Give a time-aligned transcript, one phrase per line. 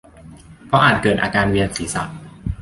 [0.67, 2.03] เพราะอาจเกิดอาการเวียนศีรษะ